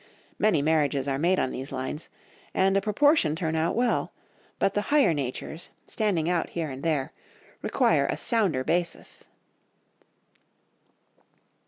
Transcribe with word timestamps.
Many 0.39 0.63
marriages 0.63 1.07
are 1.07 1.19
made 1.19 1.37
on 1.37 1.51
these 1.51 1.71
lines, 1.71 2.09
and 2.55 2.75
a 2.75 2.81
proportion 2.81 3.35
turn 3.35 3.55
out 3.55 3.75
well; 3.75 4.11
but 4.57 4.73
the 4.73 4.89
higher 4.89 5.13
natures, 5.13 5.69
standing 5.85 6.27
out 6.27 6.49
here 6.49 6.71
and 6.71 6.81
there, 6.81 7.11
require 7.61 8.07
a 8.07 8.17
sounder 8.17 8.63
basis. 8.63 9.25